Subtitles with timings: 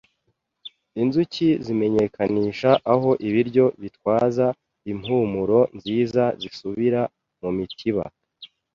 [1.01, 4.47] Inzuki zimenyekanisha aho ibiryo bitwaza
[4.91, 7.01] impumuro nziza zisubira
[7.41, 8.05] mumitiba